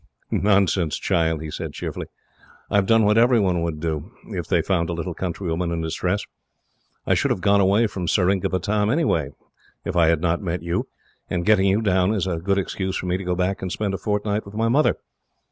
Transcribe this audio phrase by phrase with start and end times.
[0.31, 2.07] "Nonsense, child!" he said cheerfully.
[2.71, 5.81] "I have done what every one would do, if they found a little countrywoman in
[5.81, 6.25] distress.
[7.05, 9.27] I should have gone away from Seringapatam anyhow,
[9.85, 10.87] if I had not met you,
[11.29, 13.93] and getting you down is a good excuse for me to go back and spend
[13.93, 14.97] a fortnight with my mother.